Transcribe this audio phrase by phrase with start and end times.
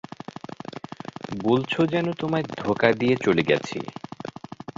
[1.41, 3.79] বলছো যেন তোমায় ধোকা দিয়ে চলে গেছি।